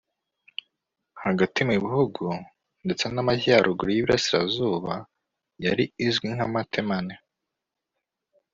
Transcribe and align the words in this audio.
Hagati 1.23 1.59
mu 1.67 1.73
gihugu 1.83 2.25
ndetse 2.85 3.05
n’Amajyaruguru 3.09 3.89
y’Iburasirazuba 3.91 4.93
yari 5.65 5.83
izwi 6.07 6.27
nka 6.35 6.47
Matemane 6.53 7.13